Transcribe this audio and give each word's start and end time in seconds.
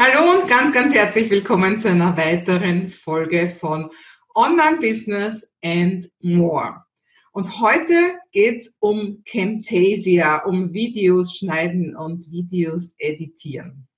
Hallo 0.00 0.30
und 0.30 0.48
ganz, 0.48 0.72
ganz 0.72 0.94
herzlich 0.94 1.28
willkommen 1.28 1.80
zu 1.80 1.88
einer 1.88 2.16
weiteren 2.16 2.88
Folge 2.88 3.50
von 3.50 3.90
Online 4.32 4.76
Business 4.80 5.50
and 5.60 6.08
More. 6.20 6.84
Und 7.32 7.60
heute 7.60 8.16
geht 8.30 8.60
es 8.60 8.76
um 8.78 9.24
Camtasia, 9.28 10.44
um 10.44 10.72
Videos 10.72 11.36
schneiden 11.36 11.96
und 11.96 12.30
Videos 12.30 12.94
editieren. 12.96 13.88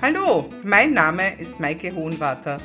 Hallo, 0.00 0.48
mein 0.64 0.94
Name 0.94 1.38
ist 1.38 1.60
Maike 1.60 1.94
Hohenwarter 1.94 2.56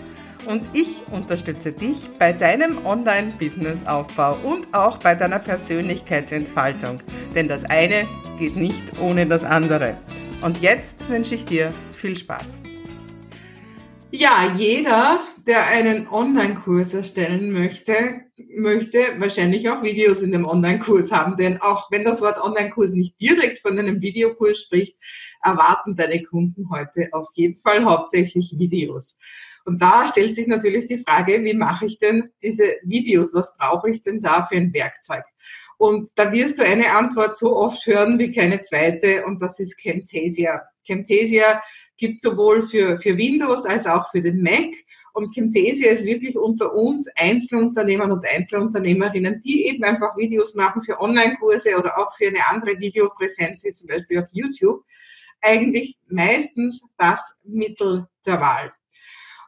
und 0.48 0.66
ich 0.74 1.02
unterstütze 1.12 1.72
dich 1.72 2.10
bei 2.20 2.34
deinem 2.34 2.86
Online-Business-Aufbau 2.86 4.38
und 4.44 4.74
auch 4.74 4.98
bei 4.98 5.16
deiner 5.16 5.40
Persönlichkeitsentfaltung. 5.40 6.98
Denn 7.34 7.48
das 7.48 7.64
eine 7.66 8.08
geht 8.38 8.56
nicht 8.56 9.00
ohne 9.02 9.26
das 9.26 9.44
andere. 9.44 9.98
Und 10.44 10.62
jetzt 10.62 11.08
wünsche 11.10 11.36
ich 11.36 11.46
dir 11.46 11.74
viel 11.94 12.16
Spaß. 12.16 12.60
Ja, 14.12 14.54
jeder, 14.56 15.20
der 15.46 15.68
einen 15.68 16.08
Online-Kurs 16.08 16.94
erstellen 16.94 17.52
möchte, 17.52 18.22
möchte 18.56 19.00
wahrscheinlich 19.18 19.70
auch 19.70 19.84
Videos 19.84 20.22
in 20.22 20.32
dem 20.32 20.46
Online-Kurs 20.46 21.12
haben. 21.12 21.36
Denn 21.36 21.60
auch 21.62 21.92
wenn 21.92 22.06
das 22.06 22.22
Wort 22.22 22.42
Online-Kurs 22.42 22.94
nicht 22.94 23.20
direkt 23.20 23.60
von 23.60 23.78
einem 23.78 24.02
Videokurs 24.02 24.60
spricht, 24.60 24.98
erwarten 25.44 25.96
deine 25.96 26.24
Kunden 26.24 26.70
heute 26.70 27.10
auf 27.12 27.28
jeden 27.34 27.60
Fall 27.60 27.84
hauptsächlich 27.84 28.56
Videos. 28.58 29.18
Und 29.66 29.82
da 29.82 30.08
stellt 30.08 30.36
sich 30.36 30.48
natürlich 30.48 30.86
die 30.86 31.00
Frage, 31.00 31.44
wie 31.44 31.56
mache 31.56 31.88
ich 31.88 31.98
denn 32.00 32.32
diese 32.42 32.76
Videos? 32.84 33.34
Was 33.34 33.58
brauche 33.58 33.90
ich 33.90 34.04
denn 34.04 34.22
da 34.22 34.46
für 34.46 34.56
ein 34.56 34.74
Werkzeug? 34.74 35.24
Und 35.78 36.10
da 36.16 36.32
wirst 36.32 36.60
du 36.60 36.64
eine 36.64 36.92
Antwort 36.94 37.36
so 37.36 37.58
oft 37.58 37.86
hören 37.86 38.18
wie 38.18 38.32
keine 38.32 38.62
zweite 38.62 39.26
und 39.26 39.42
das 39.42 39.60
ist 39.60 39.82
Camtasia. 39.82 40.62
Camtasia 40.88 41.62
gibt 41.98 42.22
sowohl 42.22 42.64
für, 42.64 42.98
für 42.98 43.18
Windows 43.18 43.66
als 43.66 43.88
auch 43.88 44.10
für 44.12 44.22
den 44.22 44.42
Mac. 44.42 44.74
Und 45.14 45.34
Camtasia 45.34 45.92
ist 45.92 46.06
wirklich 46.06 46.38
unter 46.38 46.74
uns 46.74 47.10
Einzelunternehmern 47.16 48.12
und 48.12 48.26
Einzelunternehmerinnen, 48.26 49.42
die 49.42 49.66
eben 49.68 49.84
einfach 49.84 50.16
Videos 50.18 50.56
machen 50.56 50.84
für 50.84 51.00
Online-Kurse 51.00 51.78
oder 51.78 51.98
auch 51.98 52.16
für 52.16 52.28
eine 52.28 52.46
andere 52.48 52.80
Videopräsenz, 52.80 53.64
wie 53.64 53.74
zum 53.74 53.88
Beispiel 53.88 54.20
auf 54.20 54.28
YouTube, 54.32 54.84
eigentlich 55.42 55.98
meistens 56.08 56.88
das 56.98 57.38
Mittel 57.44 58.08
der 58.26 58.42
Wahl. 58.42 58.74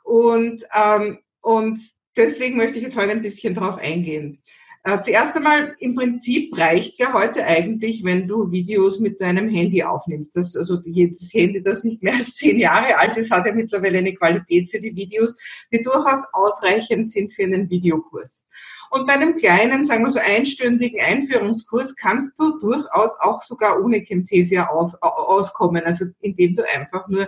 Und, 0.07 0.63
ähm, 0.73 1.19
und 1.41 1.81
deswegen 2.15 2.55
möchte 2.55 2.77
ich 2.77 2.85
jetzt 2.85 2.95
heute 2.95 3.11
ein 3.11 3.21
bisschen 3.21 3.53
darauf 3.53 3.77
eingehen. 3.77 4.41
Äh, 4.85 5.01
zuerst 5.01 5.35
einmal, 5.35 5.73
im 5.79 5.95
Prinzip 5.95 6.57
reicht 6.57 6.97
ja 6.97 7.11
heute 7.11 7.43
eigentlich, 7.43 8.05
wenn 8.05 8.25
du 8.25 8.49
Videos 8.49 9.01
mit 9.01 9.19
deinem 9.19 9.49
Handy 9.49 9.83
aufnimmst. 9.83 10.33
Das, 10.37 10.55
also 10.55 10.79
jedes 10.85 11.33
Handy, 11.33 11.61
das 11.61 11.83
nicht 11.83 12.01
mehr 12.01 12.13
als 12.13 12.35
zehn 12.35 12.57
Jahre 12.57 12.97
alt 12.97 13.17
ist, 13.17 13.31
hat 13.31 13.45
ja 13.45 13.53
mittlerweile 13.53 13.97
eine 13.97 14.15
Qualität 14.15 14.69
für 14.69 14.79
die 14.79 14.95
Videos, 14.95 15.35
die 15.73 15.81
durchaus 15.81 16.23
ausreichend 16.31 17.11
sind 17.11 17.33
für 17.33 17.43
einen 17.43 17.69
Videokurs. 17.69 18.47
Und 18.89 19.07
bei 19.07 19.13
einem 19.15 19.35
kleinen, 19.35 19.83
sagen 19.83 20.05
wir 20.05 20.09
so 20.09 20.19
einstündigen 20.19 21.01
Einführungskurs 21.01 21.97
kannst 21.97 22.39
du 22.39 22.57
durchaus 22.59 23.19
auch 23.19 23.41
sogar 23.41 23.83
ohne 23.83 24.05
Camtasia 24.05 24.67
auf, 24.67 24.93
auskommen, 25.01 25.83
also 25.83 26.05
indem 26.21 26.55
du 26.55 26.63
einfach 26.65 27.09
nur 27.09 27.27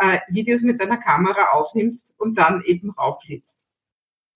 äh, 0.00 0.18
Videos 0.28 0.62
mit 0.62 0.80
deiner 0.80 0.98
Kamera 0.98 1.52
aufnimmst 1.52 2.14
und 2.18 2.38
dann 2.38 2.62
eben 2.64 2.90
rauflädst. 2.90 3.64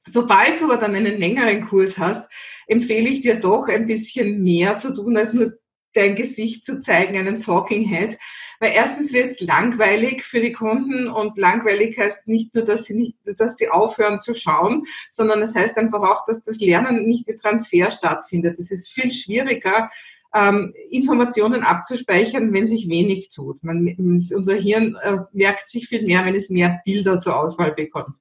Sobald 0.07 0.61
du 0.61 0.65
aber 0.65 0.77
dann 0.77 0.95
einen 0.95 1.19
längeren 1.19 1.67
Kurs 1.67 1.99
hast, 1.99 2.29
empfehle 2.67 3.09
ich 3.09 3.23
dir 3.23 3.37
doch 3.37 3.69
ein 3.69 3.87
bisschen 3.87 4.43
mehr 4.43 4.79
zu 4.79 4.95
tun, 4.95 5.17
als 5.17 5.33
nur 5.33 5.59
dein 5.95 6.17
Gesicht 6.17 6.67
zu 6.67 6.83
zeigen, 6.83 7.17
einen 7.17 7.41
Talking 7.41 7.89
Head. 7.89 8.19
Weil 8.61 8.73
erstens 8.75 9.13
wird 9.13 9.31
es 9.31 9.41
langweilig 9.41 10.25
für 10.25 10.41
die 10.41 10.53
Kunden 10.53 11.09
und 11.09 11.39
langweilig 11.39 11.99
heißt 11.99 12.27
nicht 12.29 12.55
nur, 12.55 12.65
dass 12.65 12.85
sie 12.85 12.95
nicht, 12.95 13.17
dass 13.39 13.57
sie 13.57 13.69
aufhören 13.69 14.21
zu 14.21 14.35
schauen, 14.35 14.85
sondern 15.11 15.43
es 15.43 15.53
das 15.53 15.63
heißt 15.63 15.77
einfach 15.79 16.03
auch, 16.03 16.27
dass 16.27 16.43
das 16.45 16.59
Lernen 16.59 17.05
nicht 17.05 17.27
mit 17.27 17.41
Transfer 17.41 17.91
stattfindet. 17.91 18.59
Es 18.59 18.71
ist 18.71 18.91
viel 18.91 19.13
schwieriger, 19.13 19.91
ähm, 20.35 20.73
Informationen 20.91 21.63
abzuspeichern, 21.63 22.53
wenn 22.53 22.67
sich 22.67 22.89
wenig 22.89 23.31
tut. 23.31 23.63
Man, 23.63 23.95
unser 23.97 24.55
Hirn 24.55 24.97
äh, 25.03 25.19
merkt 25.33 25.69
sich 25.69 25.87
viel 25.89 26.03
mehr, 26.05 26.25
wenn 26.25 26.35
es 26.35 26.51
mehr 26.51 26.81
Bilder 26.85 27.19
zur 27.19 27.39
Auswahl 27.41 27.73
bekommt. 27.73 28.17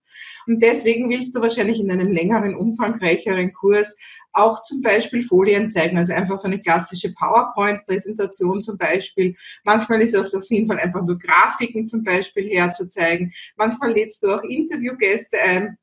Und 0.46 0.62
deswegen 0.62 1.10
willst 1.10 1.36
du 1.36 1.42
wahrscheinlich 1.42 1.80
in 1.80 1.92
einem 1.92 2.12
längeren, 2.12 2.56
umfangreicheren 2.56 3.52
Kurs 3.54 3.96
auch 4.32 4.62
zum 4.62 4.82
Beispiel 4.82 5.24
Folien 5.24 5.72
zeigen, 5.72 5.98
also 5.98 6.14
einfach 6.14 6.38
so 6.38 6.48
eine 6.48 6.60
klassische 6.60 7.14
PowerPoint-Präsentation 7.14 8.62
zum 8.62 8.78
Beispiel. 8.78 9.36
Manchmal 9.64 10.02
ist 10.02 10.14
es 10.14 10.36
auch 10.36 10.42
sinnvoll, 10.42 10.80
einfach 10.80 11.02
nur 11.04 11.18
Grafiken 11.18 11.88
zum 11.88 12.04
Beispiel 12.04 12.50
herzuzeigen. 12.50 13.34
Manchmal 13.56 13.94
lädst 13.94 14.22
du 14.24 14.36
auch 14.36 14.44
Interviewgäste 14.44 15.40
ein. 15.40 15.78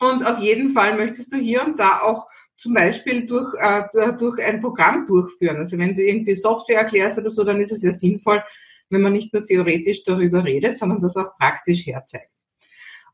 Und 0.00 0.26
auf 0.26 0.40
jeden 0.40 0.72
Fall 0.72 0.96
möchtest 0.96 1.32
du 1.32 1.36
hier 1.36 1.64
und 1.64 1.78
da 1.78 2.00
auch 2.00 2.26
zum 2.62 2.74
Beispiel 2.74 3.26
durch, 3.26 3.52
äh, 3.58 3.82
durch 4.16 4.38
ein 4.40 4.60
Programm 4.60 5.04
durchführen. 5.04 5.56
Also 5.56 5.76
wenn 5.78 5.96
du 5.96 6.02
irgendwie 6.02 6.34
Software 6.34 6.78
erklärst 6.78 7.18
oder 7.18 7.30
so, 7.32 7.42
dann 7.42 7.60
ist 7.60 7.72
es 7.72 7.82
ja 7.82 7.90
sinnvoll, 7.90 8.40
wenn 8.88 9.02
man 9.02 9.12
nicht 9.12 9.34
nur 9.34 9.44
theoretisch 9.44 10.04
darüber 10.04 10.44
redet, 10.44 10.78
sondern 10.78 11.02
das 11.02 11.16
auch 11.16 11.36
praktisch 11.38 11.86
herzeigt. 11.86 12.30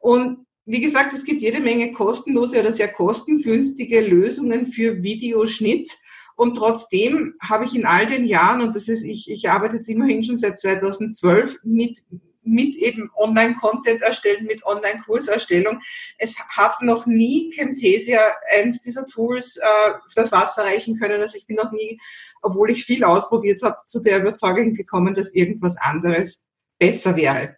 Und 0.00 0.44
wie 0.66 0.82
gesagt, 0.82 1.14
es 1.14 1.24
gibt 1.24 1.40
jede 1.40 1.60
Menge 1.60 1.92
kostenlose 1.92 2.60
oder 2.60 2.72
sehr 2.72 2.88
kostengünstige 2.88 4.00
Lösungen 4.02 4.66
für 4.66 5.02
Videoschnitt. 5.02 5.96
Und 6.36 6.56
trotzdem 6.56 7.34
habe 7.40 7.64
ich 7.64 7.74
in 7.74 7.86
all 7.86 8.04
den 8.04 8.26
Jahren, 8.26 8.60
und 8.60 8.76
das 8.76 8.88
ist, 8.88 9.02
ich, 9.02 9.30
ich 9.30 9.48
arbeite 9.48 9.76
jetzt 9.76 9.88
immerhin 9.88 10.22
schon 10.24 10.36
seit 10.36 10.60
2012 10.60 11.60
mit 11.64 12.04
mit 12.48 12.74
eben 12.76 13.10
Online-Content 13.16 14.02
erstellen, 14.02 14.46
mit 14.46 14.64
Online-Kurserstellung. 14.64 15.80
Es 16.18 16.38
hat 16.48 16.82
noch 16.82 17.06
nie 17.06 17.50
Camtasia 17.50 18.20
eins 18.56 18.80
dieser 18.80 19.06
Tools 19.06 19.56
äh, 19.56 19.92
das 20.14 20.32
Wasser 20.32 20.64
reichen 20.64 20.98
können. 20.98 21.20
Also 21.20 21.36
ich 21.36 21.46
bin 21.46 21.56
noch 21.56 21.72
nie, 21.72 22.00
obwohl 22.42 22.70
ich 22.70 22.84
viel 22.84 23.04
ausprobiert 23.04 23.62
habe, 23.62 23.76
zu 23.86 24.00
der 24.00 24.20
Überzeugung 24.20 24.74
gekommen, 24.74 25.14
dass 25.14 25.34
irgendwas 25.34 25.76
anderes 25.78 26.44
besser 26.78 27.16
wäre. 27.16 27.56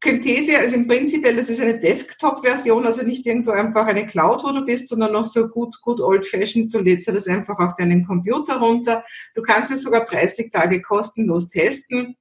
Camtasia 0.00 0.58
ist 0.58 0.74
im 0.74 0.86
Prinzip, 0.86 1.24
das 1.24 1.50
ist 1.50 1.60
eine 1.60 1.80
Desktop-Version, 1.80 2.86
also 2.86 3.02
nicht 3.02 3.26
irgendwo 3.26 3.50
einfach 3.52 3.86
eine 3.86 4.06
Cloud, 4.06 4.44
wo 4.44 4.52
du 4.52 4.64
bist, 4.64 4.88
sondern 4.88 5.12
noch 5.12 5.24
so 5.24 5.48
gut, 5.48 5.80
gut 5.82 6.00
old-fashioned. 6.00 6.72
Du 6.72 6.78
lädst 6.78 7.08
das 7.08 7.26
einfach 7.26 7.58
auf 7.58 7.74
deinen 7.76 8.06
Computer 8.06 8.58
runter. 8.58 9.04
Du 9.34 9.42
kannst 9.42 9.70
es 9.70 9.82
sogar 9.82 10.04
30 10.04 10.52
Tage 10.52 10.82
kostenlos 10.82 11.48
testen. 11.48 12.16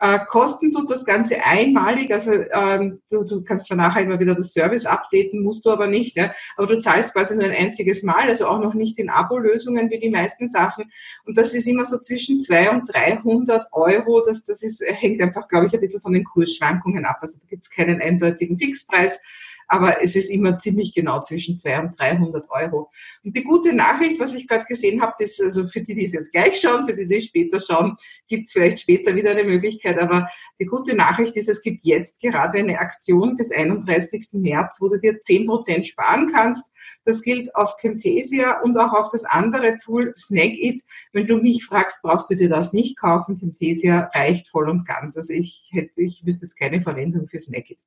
Äh, 0.00 0.20
kosten 0.26 0.72
tut 0.72 0.90
das 0.90 1.04
Ganze 1.04 1.44
einmalig, 1.44 2.12
also 2.12 2.32
ähm, 2.32 3.00
du, 3.10 3.24
du 3.24 3.42
kannst 3.42 3.66
zwar 3.66 3.76
nachher 3.76 4.02
immer 4.02 4.20
wieder 4.20 4.36
das 4.36 4.52
Service 4.52 4.86
updaten, 4.86 5.42
musst 5.42 5.64
du 5.64 5.70
aber 5.70 5.88
nicht. 5.88 6.16
Ja? 6.16 6.32
Aber 6.56 6.68
du 6.68 6.78
zahlst 6.78 7.12
quasi 7.12 7.34
nur 7.34 7.44
ein 7.44 7.52
einziges 7.52 8.02
Mal, 8.02 8.28
also 8.28 8.46
auch 8.46 8.60
noch 8.60 8.74
nicht 8.74 8.98
in 8.98 9.10
Abo-Lösungen 9.10 9.90
wie 9.90 9.98
die 9.98 10.10
meisten 10.10 10.46
Sachen. 10.46 10.84
Und 11.24 11.36
das 11.36 11.52
ist 11.52 11.66
immer 11.66 11.84
so 11.84 11.98
zwischen 11.98 12.40
200 12.40 12.74
und 12.74 12.94
300 12.94 13.66
Euro. 13.72 14.22
Das, 14.24 14.44
das 14.44 14.62
ist, 14.62 14.84
hängt 14.86 15.20
einfach, 15.20 15.48
glaube 15.48 15.66
ich, 15.66 15.74
ein 15.74 15.80
bisschen 15.80 16.00
von 16.00 16.12
den 16.12 16.24
Kursschwankungen 16.24 17.04
ab. 17.04 17.18
Also 17.20 17.38
da 17.40 17.46
gibt 17.48 17.64
es 17.64 17.70
keinen 17.70 18.00
eindeutigen 18.00 18.58
Fixpreis 18.58 19.20
aber 19.68 20.02
es 20.02 20.16
ist 20.16 20.30
immer 20.30 20.58
ziemlich 20.58 20.94
genau 20.94 21.20
zwischen 21.22 21.58
200 21.58 21.92
und 21.92 22.00
300 22.00 22.50
Euro. 22.50 22.90
Und 23.22 23.36
die 23.36 23.44
gute 23.44 23.74
Nachricht, 23.74 24.18
was 24.18 24.34
ich 24.34 24.48
gerade 24.48 24.64
gesehen 24.64 25.02
habe, 25.02 25.22
ist, 25.22 25.40
also 25.42 25.66
für 25.66 25.82
die, 25.82 25.94
die 25.94 26.06
es 26.06 26.12
jetzt 26.12 26.32
gleich 26.32 26.60
schauen, 26.60 26.86
für 26.88 26.96
die, 26.96 27.06
die 27.06 27.20
später 27.20 27.60
schauen, 27.60 27.96
gibt 28.28 28.46
es 28.46 28.52
vielleicht 28.52 28.80
später 28.80 29.14
wieder 29.14 29.32
eine 29.32 29.44
Möglichkeit, 29.44 29.98
aber 29.98 30.28
die 30.58 30.64
gute 30.64 30.96
Nachricht 30.96 31.36
ist, 31.36 31.48
es 31.48 31.60
gibt 31.60 31.84
jetzt 31.84 32.18
gerade 32.20 32.58
eine 32.58 32.78
Aktion 32.78 33.36
bis 33.36 33.52
31. 33.52 34.28
März, 34.32 34.78
wo 34.80 34.88
du 34.88 34.98
dir 34.98 35.20
10% 35.20 35.84
sparen 35.84 36.32
kannst. 36.32 36.72
Das 37.04 37.22
gilt 37.22 37.54
auf 37.54 37.76
Camtasia 37.76 38.60
und 38.62 38.78
auch 38.78 38.92
auf 38.92 39.10
das 39.12 39.24
andere 39.24 39.76
Tool 39.76 40.14
Snagit. 40.16 40.82
Wenn 41.12 41.26
du 41.26 41.36
mich 41.36 41.64
fragst, 41.64 42.00
brauchst 42.02 42.30
du 42.30 42.36
dir 42.36 42.48
das 42.48 42.72
nicht 42.72 42.98
kaufen. 42.98 43.38
Camtasia 43.38 44.10
reicht 44.14 44.48
voll 44.48 44.70
und 44.70 44.86
ganz. 44.86 45.16
Also 45.16 45.34
ich 45.34 45.68
hätte, 45.72 46.00
ich 46.00 46.24
wüsste 46.24 46.46
jetzt 46.46 46.58
keine 46.58 46.80
Verwendung 46.80 47.28
für 47.28 47.38
Snagit. 47.38 47.78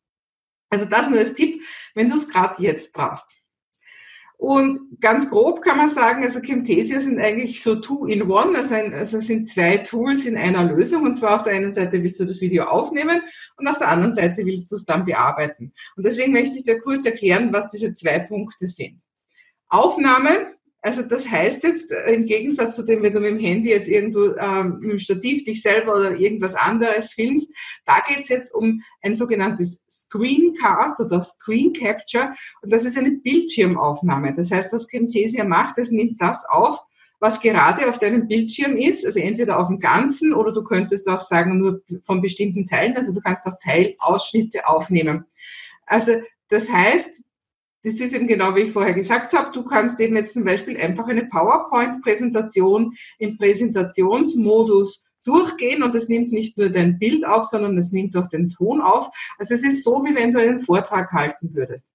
Also 0.72 0.86
das 0.86 1.10
nur 1.10 1.20
als 1.20 1.34
Tipp, 1.34 1.62
wenn 1.94 2.10
du 2.10 2.16
es 2.16 2.28
gerade 2.30 2.62
jetzt 2.64 2.92
brauchst. 2.94 3.38
Und 4.38 5.00
ganz 5.00 5.30
grob 5.30 5.62
kann 5.62 5.78
man 5.78 5.88
sagen, 5.88 6.24
also 6.24 6.42
Camtasia 6.42 7.00
sind 7.00 7.20
eigentlich 7.20 7.62
so 7.62 7.76
two 7.76 8.08
in 8.08 8.24
one, 8.24 8.58
also, 8.58 8.74
also 8.74 9.20
sind 9.20 9.48
zwei 9.48 9.78
Tools 9.78 10.26
in 10.26 10.36
einer 10.36 10.64
Lösung. 10.64 11.04
Und 11.04 11.14
zwar 11.14 11.36
auf 11.36 11.44
der 11.44 11.54
einen 11.54 11.72
Seite 11.72 12.02
willst 12.02 12.20
du 12.20 12.26
das 12.26 12.42
Video 12.42 12.64
aufnehmen 12.64 13.22
und 13.58 13.68
auf 13.68 13.78
der 13.78 13.90
anderen 13.90 14.14
Seite 14.14 14.44
willst 14.44 14.72
du 14.72 14.78
es 14.78 14.86
dann 14.86 15.06
bearbeiten. 15.06 15.74
Und 15.96 16.08
deswegen 16.08 16.32
möchte 16.32 16.58
ich 16.58 16.64
dir 16.64 16.80
kurz 16.80 17.06
erklären, 17.06 17.54
was 17.54 17.70
diese 17.70 17.94
zwei 17.94 18.18
Punkte 18.18 18.68
sind. 18.68 19.00
Aufnahme 19.68 20.56
also 20.84 21.04
das 21.04 21.30
heißt 21.30 21.64
jetzt, 21.64 21.92
äh, 21.92 22.14
im 22.14 22.26
Gegensatz 22.26 22.76
zu 22.76 22.84
dem, 22.84 23.04
wenn 23.04 23.14
du 23.14 23.20
mit 23.20 23.30
dem 23.30 23.40
Handy 23.40 23.70
jetzt 23.70 23.88
irgendwo 23.88 24.34
ähm, 24.36 24.80
mit 24.80 24.92
dem 24.94 25.00
Stativ 25.00 25.46
dich 25.46 25.62
selber 25.62 25.94
oder 25.94 26.18
irgendwas 26.18 26.56
anderes 26.56 27.14
filmst, 27.14 27.54
da 27.86 28.00
geht's 28.08 28.30
jetzt 28.30 28.54
um 28.54 28.82
ein 29.04 29.16
sogenanntes 29.16 29.84
Screencast 30.12 31.00
oder 31.00 31.24
Screen 31.24 31.74
Capture 31.74 32.34
und 32.62 32.72
das 32.72 32.86
ist 32.86 32.98
eine 32.98 33.12
Bildschirmaufnahme. 33.12 34.34
Das 34.36 34.52
heißt, 34.52 34.74
was 34.74 34.88
Camtasia 34.88 35.44
macht, 35.46 35.78
es 35.78 35.92
nimmt 35.92 36.22
das 36.22 36.44
auf, 36.50 36.80
was 37.20 37.40
gerade 37.40 37.88
auf 37.88 38.00
deinem 38.00 38.28
Bildschirm 38.28 38.76
ist, 38.78 39.06
also 39.06 39.20
entweder 39.20 39.60
auf 39.60 39.68
dem 39.68 39.80
Ganzen 39.80 40.34
oder 40.34 40.52
du 40.52 40.64
könntest 40.64 41.08
auch 41.08 41.22
sagen, 41.22 41.60
nur 41.60 41.82
von 42.04 42.22
bestimmten 42.22 42.66
Teilen, 42.66 42.98
also 42.98 43.14
du 43.14 43.22
kannst 43.22 43.46
auch 43.46 43.56
Teilausschnitte 43.64 44.68
aufnehmen. 44.68 45.26
Also 45.86 46.14
das 46.50 46.70
heißt, 46.70 47.24
das 47.84 47.96
ist 47.96 48.14
eben 48.14 48.28
genau, 48.28 48.56
wie 48.56 48.62
ich 48.62 48.72
vorher 48.72 48.94
gesagt 48.94 49.34
habe, 49.34 49.52
du 49.52 49.64
kannst 49.64 50.00
eben 50.00 50.16
jetzt 50.16 50.34
zum 50.34 50.44
Beispiel 50.44 50.78
einfach 50.78 51.08
eine 51.08 51.26
PowerPoint-Präsentation 51.26 52.94
im 53.18 53.38
Präsentationsmodus 53.38 55.08
durchgehen 55.24 55.84
und 55.84 55.96
es 55.96 56.10
nimmt 56.10 56.32
nicht 56.32 56.58
nur 56.58 56.70
dein 56.70 57.00
Bild 57.00 57.26
auf, 57.26 57.46
sondern 57.46 57.78
es 57.78 57.92
nimmt 57.92 58.16
auch 58.18 58.28
den 58.28 58.50
Ton 58.50 58.82
auf. 58.82 59.10
Also 59.38 59.54
es 59.54 59.64
ist 59.64 59.84
so, 59.84 60.04
wie 60.04 60.16
wenn 60.16 60.34
du 60.34 60.40
einen 60.40 60.62
Vortrag 60.62 61.12
halten 61.12 61.54
würdest. 61.54 61.90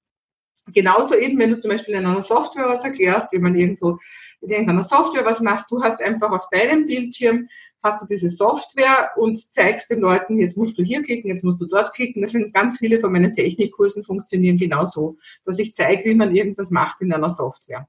Genauso 0.73 1.15
eben, 1.15 1.39
wenn 1.39 1.51
du 1.51 1.59
zum 1.59 1.71
Beispiel 1.71 1.95
in 1.95 2.05
einer 2.05 2.25
Software 2.25 2.69
was 2.69 2.83
erklärst, 2.83 3.33
wie 3.33 3.39
man 3.39 3.55
irgendwo 3.55 3.99
in 4.41 4.51
irgendeiner 4.51 4.83
Software 4.83 5.25
was 5.25 5.41
machst, 5.41 5.71
du 5.71 5.81
hast 5.81 6.01
einfach 6.01 6.33
auf 6.33 6.49
deinem 6.51 6.87
Bildschirm, 6.87 7.49
hast 7.85 8.03
du 8.03 8.07
diese 8.09 8.31
Software 8.31 9.11
und 9.17 9.39
zeigst 9.55 9.91
den 9.91 10.01
Leuten, 10.01 10.39
jetzt 10.41 10.57
musst 10.57 10.77
du 10.77 10.83
hier 10.83 11.05
klicken, 11.05 11.31
jetzt 11.31 11.45
musst 11.45 11.61
du 11.61 11.67
dort 11.67 11.95
klicken. 11.95 12.21
Das 12.21 12.33
sind 12.33 12.53
ganz 12.53 12.79
viele 12.79 12.99
von 12.99 13.13
meinen 13.13 13.33
Technikkursen 13.33 14.03
funktionieren 14.03 14.57
genauso, 14.57 15.19
dass 15.45 15.61
ich 15.61 15.73
zeige, 15.73 16.11
wie 16.11 16.17
man 16.17 16.35
irgendwas 16.35 16.73
macht 16.73 17.01
in 17.01 17.13
einer 17.13 17.31
Software. 17.31 17.89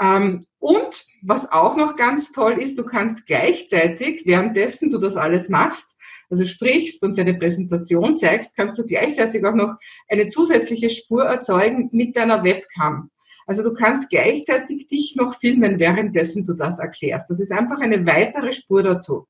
Ähm, 0.00 0.46
und 0.58 1.04
was 1.22 1.50
auch 1.52 1.76
noch 1.76 1.96
ganz 1.96 2.32
toll 2.32 2.58
ist, 2.62 2.78
du 2.78 2.84
kannst 2.84 3.26
gleichzeitig, 3.26 4.22
währenddessen 4.26 4.90
du 4.90 4.98
das 4.98 5.16
alles 5.16 5.48
machst, 5.48 5.96
also 6.30 6.44
sprichst 6.44 7.02
und 7.02 7.18
deine 7.18 7.34
Präsentation 7.34 8.16
zeigst, 8.16 8.56
kannst 8.56 8.78
du 8.78 8.86
gleichzeitig 8.86 9.44
auch 9.44 9.54
noch 9.54 9.74
eine 10.08 10.26
zusätzliche 10.28 10.90
Spur 10.90 11.24
erzeugen 11.24 11.88
mit 11.92 12.16
deiner 12.16 12.44
Webcam. 12.44 13.10
Also 13.46 13.62
du 13.64 13.74
kannst 13.74 14.10
gleichzeitig 14.10 14.86
dich 14.88 15.16
noch 15.16 15.38
filmen, 15.38 15.78
währenddessen 15.78 16.46
du 16.46 16.54
das 16.54 16.78
erklärst. 16.78 17.28
Das 17.28 17.40
ist 17.40 17.50
einfach 17.50 17.80
eine 17.80 18.06
weitere 18.06 18.52
Spur 18.52 18.82
dazu. 18.82 19.26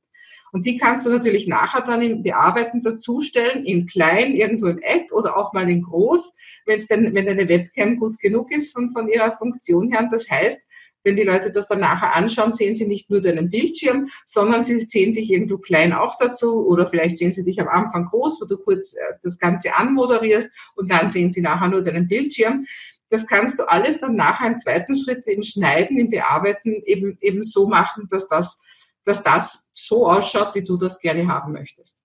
Und 0.52 0.66
die 0.66 0.76
kannst 0.76 1.06
du 1.06 1.10
natürlich 1.10 1.46
nachher 1.46 1.82
dann 1.82 2.02
im 2.02 2.22
Bearbeiten 2.22 2.82
dazustellen, 2.82 3.64
in 3.64 3.86
klein, 3.86 4.34
irgendwo 4.34 4.66
im 4.66 4.78
App 4.78 5.12
oder 5.12 5.36
auch 5.36 5.52
mal 5.52 5.68
in 5.68 5.82
groß, 5.82 6.36
wenn's 6.66 6.86
denn, 6.86 7.14
wenn 7.14 7.26
deine 7.26 7.48
Webcam 7.48 7.96
gut 7.96 8.18
genug 8.18 8.50
ist 8.50 8.72
von, 8.72 8.92
von 8.92 9.08
ihrer 9.08 9.32
Funktion 9.32 9.90
her. 9.90 10.00
Und 10.00 10.12
das 10.12 10.30
heißt, 10.30 10.60
wenn 11.02 11.16
die 11.16 11.22
Leute 11.22 11.50
das 11.50 11.68
dann 11.68 11.80
nachher 11.80 12.14
anschauen, 12.14 12.52
sehen 12.52 12.76
sie 12.76 12.86
nicht 12.86 13.10
nur 13.10 13.22
deinen 13.22 13.50
Bildschirm, 13.50 14.08
sondern 14.26 14.64
sie 14.64 14.80
sehen 14.80 15.14
dich 15.14 15.30
irgendwo 15.30 15.58
klein 15.58 15.92
auch 15.92 16.16
dazu 16.18 16.66
oder 16.66 16.86
vielleicht 16.86 17.18
sehen 17.18 17.32
sie 17.32 17.44
dich 17.44 17.60
am 17.60 17.68
Anfang 17.68 18.06
groß, 18.06 18.40
wo 18.40 18.46
du 18.46 18.58
kurz 18.58 18.94
äh, 18.94 19.14
das 19.22 19.38
Ganze 19.38 19.74
anmoderierst 19.76 20.50
und 20.74 20.90
dann 20.90 21.10
sehen 21.10 21.32
sie 21.32 21.40
nachher 21.40 21.68
nur 21.68 21.82
deinen 21.82 22.08
Bildschirm. 22.08 22.66
Das 23.08 23.26
kannst 23.26 23.58
du 23.58 23.68
alles 23.68 24.00
dann 24.00 24.14
nachher 24.14 24.48
im 24.48 24.58
zweiten 24.58 24.94
Schritt 24.94 25.26
im 25.26 25.42
Schneiden, 25.42 25.98
im 25.98 26.10
Bearbeiten 26.10 26.70
eben, 26.84 27.18
eben 27.20 27.42
so 27.42 27.66
machen, 27.66 28.06
dass 28.10 28.28
das, 28.28 28.60
dass 29.04 29.22
das 29.22 29.70
so 29.74 30.08
ausschaut, 30.08 30.54
wie 30.54 30.64
du 30.64 30.76
das 30.76 31.00
gerne 31.00 31.26
haben 31.26 31.52
möchtest. 31.52 32.04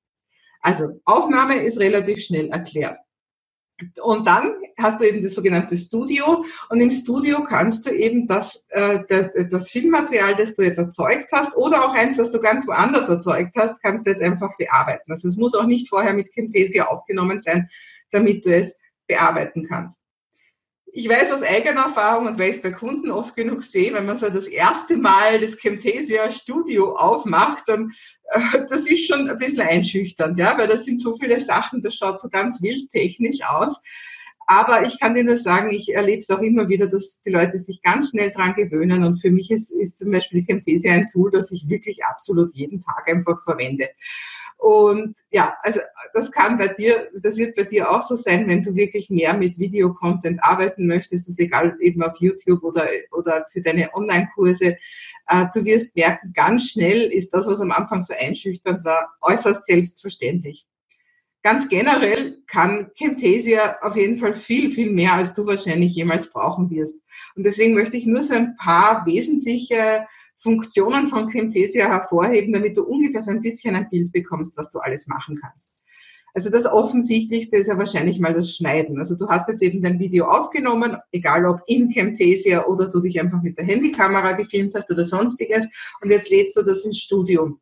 Also 0.62 1.00
Aufnahme 1.06 1.64
ist 1.64 1.80
relativ 1.80 2.20
schnell 2.24 2.50
erklärt. 2.50 2.98
Und 4.02 4.26
dann 4.26 4.56
hast 4.80 5.02
du 5.02 5.06
eben 5.06 5.22
das 5.22 5.34
sogenannte 5.34 5.76
Studio 5.76 6.46
und 6.70 6.80
im 6.80 6.92
Studio 6.92 7.44
kannst 7.44 7.86
du 7.86 7.92
eben 7.92 8.26
das, 8.26 8.66
äh, 8.70 9.00
das 9.52 9.70
Filmmaterial, 9.70 10.38
das 10.38 10.56
du 10.56 10.62
jetzt 10.62 10.78
erzeugt 10.78 11.28
hast 11.34 11.58
oder 11.58 11.84
auch 11.84 11.94
eins, 11.94 12.16
das 12.16 12.32
du 12.32 12.40
ganz 12.40 12.66
woanders 12.66 13.10
erzeugt 13.10 13.52
hast, 13.58 13.82
kannst 13.82 14.06
du 14.06 14.12
jetzt 14.12 14.24
einfach 14.24 14.56
bearbeiten. 14.58 15.12
Also 15.12 15.28
es 15.28 15.36
muss 15.36 15.56
auch 15.56 15.66
nicht 15.66 15.90
vorher 15.90 16.14
mit 16.14 16.34
Camtasia 16.34 16.86
aufgenommen 16.86 17.42
sein, 17.42 17.70
damit 18.12 18.46
du 18.46 18.56
es 18.56 18.78
bearbeiten 19.08 19.68
kannst 19.68 20.05
ich 20.98 21.10
weiß 21.10 21.34
aus 21.34 21.44
eigener 21.44 21.82
Erfahrung 21.82 22.26
und 22.26 22.40
weil 22.40 22.52
ich 22.52 22.56
es 22.56 22.62
bei 22.62 22.72
Kunden 22.72 23.12
oft 23.12 23.36
genug 23.36 23.64
sehe, 23.64 23.94
wenn 23.94 24.06
man 24.06 24.18
so 24.18 24.30
das 24.30 24.48
erste 24.48 24.96
Mal 24.96 25.42
das 25.42 25.58
Camtasia 25.58 26.32
Studio 26.32 26.96
aufmacht, 26.96 27.66
dann 27.68 27.92
äh, 28.30 28.40
das 28.70 28.88
ist 28.90 29.06
schon 29.06 29.30
ein 29.30 29.38
bisschen 29.38 29.60
einschüchternd, 29.60 30.40
ja, 30.40 30.58
weil 30.58 30.70
das 30.70 30.86
sind 30.86 31.02
so 31.02 31.18
viele 31.18 31.38
Sachen, 31.42 31.84
das 31.84 31.96
schaut 31.96 32.22
so 32.22 32.30
ganz 32.30 32.62
wild 32.62 32.90
technisch 32.92 33.42
aus. 33.44 33.84
Aber 34.48 34.86
ich 34.86 34.98
kann 35.00 35.16
dir 35.16 35.24
nur 35.24 35.38
sagen, 35.38 35.72
ich 35.72 35.94
erlebe 35.94 36.20
es 36.20 36.30
auch 36.30 36.42
immer 36.42 36.70
wieder, 36.70 36.88
dass 36.88 37.22
die 37.24 37.32
Leute 37.32 37.58
sich 37.58 37.82
ganz 37.82 38.12
schnell 38.12 38.32
dran 38.32 38.54
gewöhnen. 38.54 39.04
Und 39.04 39.20
für 39.20 39.32
mich 39.32 39.50
ist, 39.50 39.72
ist 39.72 39.98
zum 39.98 40.12
Beispiel 40.12 40.46
Camtasia 40.46 40.94
ein 40.94 41.08
Tool, 41.08 41.32
das 41.32 41.52
ich 41.52 41.68
wirklich 41.68 42.06
absolut 42.06 42.54
jeden 42.54 42.80
Tag 42.80 43.10
einfach 43.10 43.44
verwende. 43.44 43.90
Und 44.58 45.16
ja, 45.32 45.56
also 45.62 45.80
das 46.14 46.32
kann 46.32 46.58
bei 46.58 46.70
dir, 46.70 47.10
das 47.22 47.38
wird 47.38 47.56
bei 47.56 47.64
dir 47.64 47.92
auch 47.92 48.02
so 48.02 48.16
sein, 48.16 48.48
wenn 48.48 48.64
du 48.64 48.74
wirklich 48.74 49.10
mehr 49.10 49.36
mit 49.36 49.60
Videocontent 49.60 50.44
arbeiten 50.44 50.88
möchtest, 50.88 51.28
das 51.28 51.34
ist 51.34 51.40
egal 51.40 51.78
eben 51.82 52.02
auf 52.02 52.18
YouTube 52.20 52.64
oder, 52.64 52.88
oder 53.12 53.46
für 53.52 53.62
deine 53.62 53.94
Online-Kurse. 53.94 54.78
Äh, 55.28 55.46
du 55.54 55.66
wirst 55.66 55.96
merken, 55.96 56.32
ganz 56.34 56.72
schnell 56.72 57.12
ist 57.12 57.32
das, 57.32 57.48
was 57.48 57.62
am 57.62 57.72
Anfang 57.72 58.02
so 58.02 58.14
einschüchternd 58.18 58.84
war, 58.84 59.16
äußerst 59.22 59.66
selbstverständlich. 59.66 60.66
Ganz 61.44 61.70
generell 61.70 62.40
kann 62.48 62.90
Camtasia 62.98 63.78
auf 63.82 63.96
jeden 63.96 64.18
Fall 64.18 64.34
viel, 64.34 64.72
viel 64.72 64.92
mehr, 64.92 65.14
als 65.14 65.36
du 65.36 65.46
wahrscheinlich 65.46 65.94
jemals 65.94 66.34
brauchen 66.34 66.72
wirst. 66.72 67.00
Und 67.36 67.44
deswegen 67.44 67.76
möchte 67.76 67.98
ich 67.98 68.08
nur 68.08 68.24
so 68.24 68.34
ein 68.34 68.56
paar 68.56 69.06
wesentliche 69.06 70.08
Funktionen 70.46 71.08
von 71.08 71.28
Camtasia 71.28 71.88
hervorheben, 71.88 72.54
damit 72.54 72.78
du 72.78 72.84
ungefähr 72.84 73.24
so 73.24 73.32
ein 73.32 73.42
bisschen 73.42 73.76
ein 73.76 73.90
Bild 73.90 74.12
bekommst, 74.12 74.56
was 74.58 74.72
du 74.72 74.78
alles 74.78 75.08
machen 75.08 75.40
kannst. 75.42 75.82
Also 76.36 76.52
das 76.52 76.68
Offensichtlichste 76.68 77.58
ist 77.58 77.68
ja 77.68 77.78
wahrscheinlich 77.80 78.20
mal 78.20 78.34
das 78.34 78.56
Schneiden. 78.56 79.00
Also 79.00 79.16
du 79.18 79.28
hast 79.28 79.48
jetzt 79.48 79.64
eben 79.64 79.82
dein 79.82 79.98
Video 79.98 80.26
aufgenommen, 80.26 80.98
egal 81.12 81.48
ob 81.48 81.62
in 81.66 81.92
Camtasia 81.92 82.66
oder 82.66 82.90
du 82.90 83.00
dich 83.00 83.20
einfach 83.20 83.42
mit 83.42 83.58
der 83.58 83.66
Handykamera 83.66 84.34
gefilmt 84.34 84.76
hast 84.76 84.92
oder 84.92 85.04
sonstiges 85.04 85.66
und 86.02 86.12
jetzt 86.12 86.30
lädst 86.30 86.56
du 86.58 86.62
das 86.62 86.86
ins 86.86 87.00
Studio 87.00 87.58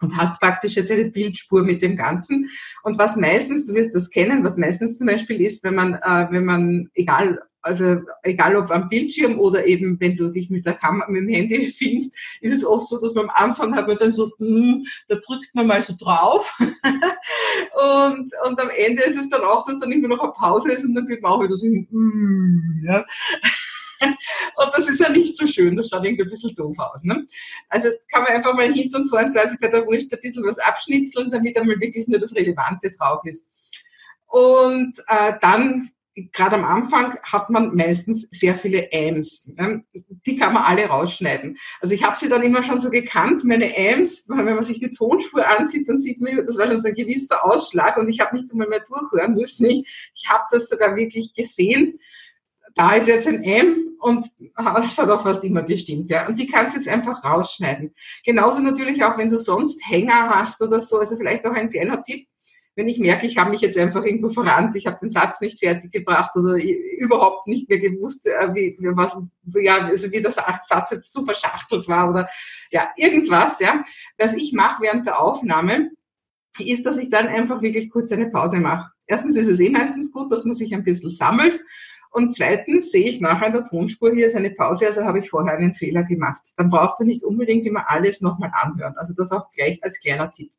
und 0.00 0.16
hast 0.18 0.38
praktisch 0.38 0.76
jetzt 0.76 0.90
eine 0.90 1.06
Bildspur 1.06 1.62
mit 1.62 1.80
dem 1.80 1.96
Ganzen. 1.96 2.50
Und 2.82 2.98
was 2.98 3.16
meistens, 3.16 3.66
du 3.66 3.74
wirst 3.74 3.94
das 3.94 4.10
kennen, 4.10 4.44
was 4.44 4.58
meistens 4.58 4.98
zum 4.98 5.06
Beispiel 5.06 5.40
ist, 5.40 5.64
wenn 5.64 5.76
man, 5.76 5.94
äh, 5.94 6.26
wenn 6.30 6.44
man, 6.44 6.90
egal 6.94 7.40
also 7.62 7.96
egal 8.22 8.56
ob 8.56 8.70
am 8.70 8.88
Bildschirm 8.88 9.38
oder 9.38 9.66
eben 9.66 9.98
wenn 10.00 10.16
du 10.16 10.30
dich 10.30 10.50
mit 10.50 10.64
der 10.66 10.74
Kamera, 10.74 11.08
mit 11.10 11.22
dem 11.22 11.28
Handy 11.28 11.66
filmst, 11.72 12.14
ist 12.40 12.52
es 12.52 12.64
oft 12.64 12.88
so, 12.88 12.98
dass 12.98 13.14
man 13.14 13.28
am 13.28 13.34
Anfang 13.34 13.74
hat 13.74 13.88
man 13.88 13.98
dann 13.98 14.12
so, 14.12 14.32
mm, 14.38 14.84
da 15.08 15.16
drückt 15.16 15.54
man 15.54 15.66
mal 15.66 15.82
so 15.82 15.94
drauf 15.98 16.56
und, 16.60 18.32
und 18.46 18.60
am 18.60 18.70
Ende 18.76 19.02
ist 19.02 19.18
es 19.18 19.28
dann 19.28 19.42
auch, 19.42 19.66
dass 19.66 19.78
dann 19.80 19.92
immer 19.92 20.08
noch 20.08 20.22
eine 20.22 20.32
Pause 20.32 20.72
ist 20.72 20.84
und 20.84 20.94
dann 20.94 21.06
geht 21.06 21.22
man 21.22 21.32
auch 21.32 21.42
wieder 21.42 21.56
so, 21.56 21.66
mm, 21.66 22.84
ja. 22.84 23.04
Und 24.00 24.70
das 24.76 24.88
ist 24.88 25.00
ja 25.00 25.08
nicht 25.08 25.36
so 25.36 25.46
schön, 25.46 25.76
das 25.76 25.88
schaut 25.88 26.04
irgendwie 26.04 26.22
ein 26.22 26.30
bisschen 26.30 26.54
doof 26.54 26.78
aus. 26.78 27.02
Ne? 27.02 27.26
Also 27.68 27.88
kann 28.12 28.22
man 28.22 28.32
einfach 28.32 28.54
mal 28.54 28.72
hinten 28.72 28.94
und 28.94 29.08
vorn 29.08 29.32
quasi 29.32 29.56
bei 29.60 29.68
der 29.68 29.84
Wurst 29.86 30.12
ein 30.12 30.20
bisschen 30.20 30.44
was 30.44 30.58
abschnipseln, 30.58 31.30
damit 31.30 31.56
einmal 31.56 31.80
wirklich 31.80 32.06
nur 32.06 32.20
das 32.20 32.34
Relevante 32.34 32.92
drauf 32.92 33.24
ist. 33.24 33.50
Und 34.26 34.98
äh, 35.08 35.32
dann 35.40 35.90
gerade 36.32 36.56
am 36.56 36.64
Anfang 36.64 37.16
hat 37.22 37.50
man 37.50 37.74
meistens 37.74 38.28
sehr 38.30 38.54
viele 38.54 38.88
Ams. 38.92 39.50
Die 40.26 40.36
kann 40.36 40.54
man 40.54 40.64
alle 40.64 40.86
rausschneiden. 40.86 41.58
Also 41.80 41.94
ich 41.94 42.04
habe 42.04 42.16
sie 42.16 42.28
dann 42.28 42.42
immer 42.42 42.62
schon 42.62 42.80
so 42.80 42.90
gekannt, 42.90 43.44
meine 43.44 43.72
Ams, 43.76 44.28
wenn 44.28 44.44
man 44.44 44.64
sich 44.64 44.80
die 44.80 44.90
Tonspur 44.90 45.46
ansieht, 45.46 45.88
dann 45.88 45.98
sieht 45.98 46.20
man, 46.20 46.44
das 46.46 46.58
war 46.58 46.66
schon 46.66 46.80
so 46.80 46.88
ein 46.88 46.94
gewisser 46.94 47.44
Ausschlag 47.44 47.96
und 47.96 48.08
ich 48.08 48.20
habe 48.20 48.36
nicht 48.36 48.50
einmal 48.50 48.68
mehr 48.68 48.80
durchhören 48.80 49.34
müssen. 49.34 49.66
Ich, 49.66 50.10
ich 50.14 50.28
habe 50.28 50.44
das 50.50 50.68
sogar 50.68 50.96
wirklich 50.96 51.34
gesehen. 51.34 51.98
Da 52.74 52.94
ist 52.94 53.08
jetzt 53.08 53.26
ein 53.26 53.42
M 53.42 53.96
und 54.00 54.28
das 54.56 54.98
hat 54.98 55.10
auch 55.10 55.22
fast 55.22 55.42
immer 55.42 55.62
bestimmt, 55.62 56.10
ja. 56.10 56.26
Und 56.28 56.38
die 56.38 56.46
kannst 56.46 56.74
du 56.74 56.78
jetzt 56.78 56.88
einfach 56.88 57.24
rausschneiden. 57.24 57.94
Genauso 58.24 58.60
natürlich 58.60 59.02
auch, 59.02 59.18
wenn 59.18 59.30
du 59.30 59.38
sonst 59.38 59.80
Hänger 59.84 60.30
hast 60.30 60.60
oder 60.62 60.80
so, 60.80 60.98
also 60.98 61.16
vielleicht 61.16 61.44
auch 61.46 61.52
ein 61.52 61.70
kleiner 61.70 62.00
Tipp, 62.02 62.28
wenn 62.78 62.86
ich 62.86 63.00
merke, 63.00 63.26
ich 63.26 63.36
habe 63.36 63.50
mich 63.50 63.60
jetzt 63.60 63.76
einfach 63.76 64.04
irgendwo 64.04 64.28
verrannt, 64.28 64.76
ich 64.76 64.86
habe 64.86 65.00
den 65.02 65.10
Satz 65.10 65.40
nicht 65.40 65.58
fertig 65.58 65.90
gebracht 65.90 66.36
oder 66.36 66.54
überhaupt 66.54 67.48
nicht 67.48 67.68
mehr 67.68 67.80
gewusst, 67.80 68.28
äh, 68.28 68.54
wie, 68.54 68.78
was, 68.78 69.18
ja, 69.60 69.78
also 69.86 70.12
wie 70.12 70.22
der 70.22 70.30
Satz 70.30 70.92
jetzt 70.92 71.10
zu 71.10 71.24
verschachtelt 71.24 71.88
war 71.88 72.08
oder 72.08 72.28
ja, 72.70 72.88
irgendwas, 72.96 73.58
ja. 73.58 73.82
Was 74.16 74.34
ich 74.34 74.52
mache 74.52 74.80
während 74.80 75.08
der 75.08 75.20
Aufnahme, 75.20 75.90
ist, 76.60 76.86
dass 76.86 76.98
ich 76.98 77.10
dann 77.10 77.26
einfach 77.26 77.62
wirklich 77.62 77.90
kurz 77.90 78.12
eine 78.12 78.30
Pause 78.30 78.60
mache. 78.60 78.92
Erstens 79.08 79.36
ist 79.36 79.48
es 79.48 79.58
eh 79.58 79.70
meistens 79.70 80.12
gut, 80.12 80.30
dass 80.30 80.44
man 80.44 80.54
sich 80.54 80.72
ein 80.72 80.84
bisschen 80.84 81.10
sammelt. 81.10 81.60
Und 82.12 82.36
zweitens 82.36 82.92
sehe 82.92 83.10
ich 83.10 83.20
nachher 83.20 83.48
in 83.48 83.54
der 83.54 83.64
Tonspur, 83.64 84.14
hier 84.14 84.28
ist 84.28 84.36
eine 84.36 84.50
Pause, 84.50 84.86
also 84.86 85.02
habe 85.02 85.18
ich 85.18 85.30
vorher 85.30 85.58
einen 85.58 85.74
Fehler 85.74 86.04
gemacht. 86.04 86.42
Dann 86.56 86.70
brauchst 86.70 87.00
du 87.00 87.04
nicht 87.04 87.24
unbedingt 87.24 87.66
immer 87.66 87.90
alles 87.90 88.20
nochmal 88.20 88.52
anhören. 88.54 88.94
Also 88.96 89.14
das 89.16 89.32
auch 89.32 89.50
gleich 89.50 89.82
als 89.82 89.98
kleiner 89.98 90.30
Tipp. 90.30 90.52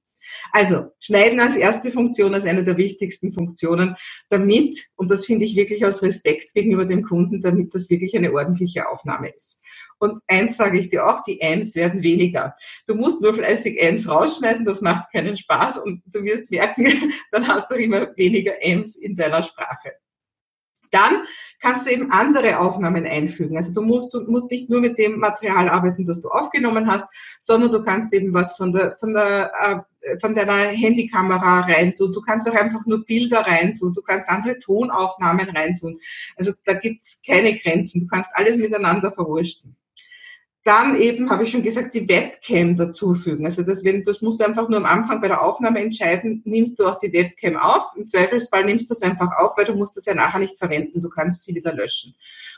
Also, 0.52 0.92
Schneiden 1.00 1.40
als 1.40 1.56
erste 1.56 1.92
Funktion, 1.92 2.34
als 2.34 2.46
eine 2.46 2.64
der 2.64 2.78
wichtigsten 2.78 3.32
Funktionen, 3.32 3.96
damit, 4.30 4.88
und 4.96 5.10
das 5.10 5.26
finde 5.26 5.46
ich 5.46 5.56
wirklich 5.56 5.86
aus 5.86 6.02
Respekt 6.02 6.54
gegenüber 6.54 6.86
dem 6.86 7.04
Kunden, 7.04 7.42
damit 7.42 7.74
das 7.74 7.90
wirklich 7.90 8.16
eine 8.16 8.34
ordentliche 8.34 8.88
Aufnahme 8.88 9.30
ist. 9.30 9.60
Und 10.00 10.22
eins 10.28 10.58
sage 10.58 10.80
ich 10.80 10.90
dir 10.90 11.08
auch, 11.08 11.24
die 11.24 11.42
Ams 11.42 11.76
werden 11.76 12.02
weniger. 12.02 12.56
Du 12.88 12.96
musst 12.96 13.22
nur 13.22 13.34
fleißig 13.34 13.82
Ams 13.84 14.08
rausschneiden, 14.08 14.66
das 14.66 14.82
macht 14.82 15.12
keinen 15.12 15.36
Spaß 15.36 15.80
und 15.80 16.02
du 16.06 16.24
wirst 16.24 16.50
merken, 16.50 16.86
dann 17.32 17.48
hast 17.48 17.70
du 17.70 17.76
immer 17.76 18.16
weniger 18.16 18.54
Ams 18.64 18.96
in 18.96 19.16
deiner 19.16 19.44
Sprache. 19.44 19.94
Dann 20.92 21.24
kannst 21.60 21.88
du 21.88 21.92
eben 21.92 22.12
andere 22.12 22.60
Aufnahmen 22.60 23.06
einfügen. 23.06 23.58
Also 23.58 23.74
du 23.74 23.82
musst, 23.82 24.14
du 24.14 24.22
musst 24.22 24.50
nicht 24.50 24.70
nur 24.70 24.82
mit 24.82 24.98
dem 24.98 25.20
Material 25.20 25.70
arbeiten, 25.70 26.06
das 26.06 26.22
du 26.22 26.30
aufgenommen 26.30 26.90
hast, 26.90 27.06
sondern 27.42 27.72
du 27.72 27.84
kannst 27.84 28.14
eben 28.14 28.34
was 28.34 28.56
von 28.56 28.74
der, 28.74 28.96
von 28.96 29.14
der, 29.14 29.52
äh, 30.02 30.18
von 30.20 30.34
deiner 30.34 30.70
Handykamera 30.70 31.62
reintun. 31.62 32.14
Du 32.14 32.22
kannst 32.22 32.50
auch 32.50 32.56
einfach 32.56 32.86
nur 32.86 33.06
Bilder 33.06 33.42
reintun. 33.42 33.94
Du 33.94 34.02
kannst 34.02 34.30
andere 34.30 34.60
Tonaufnahmen 34.60 35.50
reintun. 35.50 36.00
Also 36.38 36.54
da 36.66 36.74
gibt's 36.74 37.20
keine 37.26 37.58
Grenzen. 37.58 38.02
Du 38.02 38.08
kannst 38.08 38.30
alles 38.34 38.58
miteinander 38.58 39.12
verwursten. 39.12 39.76
Dann 40.70 41.02
eben, 41.02 41.32
habe 41.32 41.46
ich 41.46 41.52
schon 41.52 41.64
gesagt, 41.64 41.96
die 41.96 42.08
Webcam 42.08 42.78
dazufügen. 42.78 43.44
Also 43.44 43.64
das, 43.64 43.84
wenn, 43.84 44.04
das 44.04 44.22
musst 44.22 44.40
du 44.40 44.46
einfach 44.46 44.70
nur 44.70 44.78
am 44.78 44.86
Anfang 44.86 45.20
bei 45.20 45.28
der 45.28 45.42
Aufnahme 45.42 45.80
entscheiden, 45.80 46.44
nimmst 46.46 46.78
du 46.78 46.86
auch 46.86 47.00
die 47.00 47.12
Webcam 47.12 47.58
auf. 47.58 47.96
Im 47.96 48.08
Zweifelsfall 48.08 48.66
nimmst 48.66 48.88
du 48.88 48.94
es 48.94 49.02
einfach 49.02 49.36
auf, 49.40 49.58
weil 49.58 49.66
du 49.66 49.74
musst 49.74 49.98
das 49.98 50.06
ja 50.06 50.14
nachher 50.14 50.38
nicht 50.38 50.60
verwenden. 50.60 51.02
Du 51.02 51.10
kannst 51.10 51.44
sie 51.44 51.56
wieder 51.56 51.74
löschen. 51.74 52.14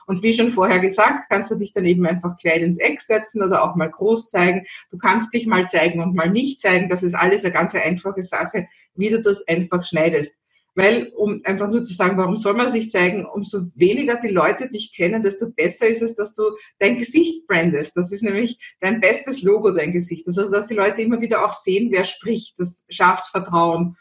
Und 0.08 0.24
wie 0.24 0.34
schon 0.34 0.52
vorher 0.52 0.80
gesagt, 0.80 1.30
kannst 1.30 1.52
du 1.52 1.56
dich 1.56 1.72
dann 1.72 1.86
eben 1.86 2.06
einfach 2.06 2.36
klein 2.36 2.60
ins 2.60 2.80
Eck 2.80 3.00
setzen 3.00 3.42
oder 3.42 3.64
auch 3.64 3.78
mal 3.78 3.90
groß 3.90 4.30
zeigen. 4.30 4.66
Du 4.92 4.98
kannst 4.98 5.34
dich 5.34 5.48
mal 5.48 5.70
zeigen 5.70 6.02
und 6.02 6.14
mal 6.14 6.30
nicht 6.30 6.60
zeigen. 6.60 6.90
Das 6.90 7.04
ist 7.04 7.16
alles 7.16 7.46
eine 7.46 7.54
ganz 7.54 7.76
einfache 7.76 8.24
Sache, 8.24 8.68
wie 8.94 9.10
du 9.10 9.22
das 9.22 9.48
einfach 9.48 9.86
schneidest. 9.86 10.36
Weil, 10.74 11.12
um 11.16 11.42
einfach 11.44 11.70
nur 11.70 11.84
zu 11.84 11.94
sagen, 11.94 12.18
warum 12.18 12.38
soll 12.38 12.54
man 12.54 12.70
sich 12.70 12.92
zeigen, 12.92 13.26
umso 13.26 13.64
weniger 13.76 14.20
die 14.22 14.30
Leute 14.30 14.70
dich 14.70 14.94
kennen, 14.96 15.22
desto 15.22 15.52
besser 15.52 15.88
ist 15.88 16.02
es, 16.02 16.16
dass 16.16 16.34
du 16.34 16.44
dein 16.80 16.98
Gesicht 16.98 17.46
brandest. 17.46 17.98
Das 17.98 18.12
ist 18.12 18.24
nämlich 18.24 18.76
dein 18.80 19.02
bestes 19.02 19.42
Logo, 19.42 19.72
dein 19.72 19.92
Gesicht. 19.92 20.26
Also, 20.28 20.50
dass 20.50 20.68
die 20.68 20.76
Leute 20.76 21.02
immer 21.02 21.20
wieder 21.20 21.46
auch 21.46 21.54
sehen, 21.54 21.92
wer 21.92 22.06
spricht. 22.06 22.58
Das 22.58 22.80
schafft 22.90 23.28
Vertrauen. 23.28 23.98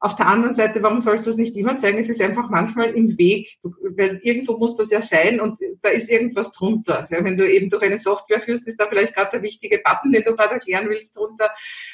Auf 0.00 0.16
der 0.16 0.26
anderen 0.26 0.54
Seite, 0.54 0.82
warum 0.82 1.00
sollst 1.00 1.26
du 1.26 1.30
das 1.30 1.38
nicht 1.38 1.56
immer 1.56 1.78
zeigen? 1.78 1.98
Es 1.98 2.10
ist 2.10 2.20
einfach 2.20 2.50
manchmal 2.50 2.90
im 2.90 3.16
Weg, 3.16 3.56
weil 3.62 4.20
irgendwo 4.22 4.58
muss 4.58 4.76
das 4.76 4.90
ja 4.90 5.00
sein 5.00 5.40
und 5.40 5.58
da 5.80 5.88
ist 5.88 6.10
irgendwas 6.10 6.52
drunter. 6.52 7.06
Wenn 7.08 7.38
du 7.38 7.50
eben 7.50 7.70
durch 7.70 7.82
eine 7.82 7.98
Software 7.98 8.40
führst, 8.40 8.68
ist 8.68 8.78
da 8.78 8.86
vielleicht 8.86 9.14
gerade 9.14 9.30
der 9.32 9.42
wichtige 9.42 9.80
Button, 9.82 10.12
den 10.12 10.22
du 10.22 10.36
gerade 10.36 10.54
erklären 10.54 10.90
willst, 10.90 11.16
drunter. 11.16 11.50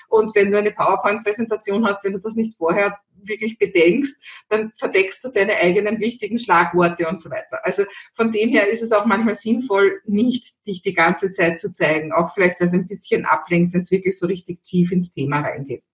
Und 0.08 0.34
wenn 0.34 0.50
du 0.50 0.58
eine 0.58 0.72
PowerPoint-Präsentation 0.72 1.86
hast, 1.86 2.02
wenn 2.02 2.14
du 2.14 2.18
das 2.18 2.34
nicht 2.34 2.56
vorher 2.56 2.98
wirklich 3.22 3.58
bedenkst, 3.58 4.44
dann 4.48 4.72
verdeckst 4.76 5.22
du 5.24 5.28
deine 5.28 5.56
eigenen 5.56 6.00
wichtigen 6.00 6.38
Schlagworte 6.38 7.06
und 7.06 7.20
so 7.20 7.30
weiter. 7.30 7.64
Also 7.64 7.84
von 8.14 8.32
dem 8.32 8.50
her 8.50 8.68
ist 8.68 8.82
es 8.82 8.92
auch 8.92 9.04
manchmal 9.04 9.36
sinnvoll, 9.36 10.00
nicht 10.04 10.54
dich 10.66 10.82
die 10.82 10.94
ganze 10.94 11.30
Zeit 11.32 11.60
zu 11.60 11.72
zeigen, 11.72 12.12
auch 12.12 12.34
vielleicht, 12.34 12.60
weil 12.60 12.68
es 12.68 12.74
ein 12.74 12.88
bisschen 12.88 13.24
ablenkt, 13.24 13.72
wenn 13.74 13.82
es 13.82 13.90
wirklich 13.90 14.18
so 14.18 14.26
richtig 14.26 14.64
tief 14.64 14.90
ins 14.90 15.12
Thema 15.12 15.40
reingeht. 15.40 15.84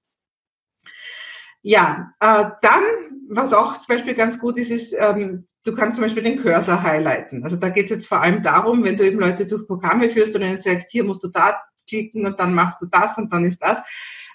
Ja, 1.68 2.12
äh, 2.20 2.44
dann, 2.62 2.84
was 3.28 3.52
auch 3.52 3.76
zum 3.80 3.96
Beispiel 3.96 4.14
ganz 4.14 4.38
gut 4.38 4.56
ist, 4.56 4.70
ist, 4.70 4.94
ähm, 4.96 5.48
du 5.64 5.74
kannst 5.74 5.96
zum 5.96 6.04
Beispiel 6.04 6.22
den 6.22 6.40
Cursor 6.40 6.80
highlighten. 6.80 7.42
Also 7.42 7.56
da 7.56 7.70
geht 7.70 7.86
es 7.86 7.90
jetzt 7.90 8.06
vor 8.06 8.20
allem 8.20 8.40
darum, 8.40 8.84
wenn 8.84 8.96
du 8.96 9.04
eben 9.04 9.18
Leute 9.18 9.46
durch 9.46 9.66
Programme 9.66 10.08
führst 10.08 10.36
und 10.36 10.42
ihnen 10.42 10.60
sagst, 10.60 10.92
hier 10.92 11.02
musst 11.02 11.24
du 11.24 11.28
da 11.28 11.60
klicken 11.88 12.24
und 12.24 12.38
dann 12.38 12.54
machst 12.54 12.80
du 12.82 12.86
das 12.86 13.18
und 13.18 13.32
dann 13.32 13.44
ist 13.44 13.58
das. 13.58 13.82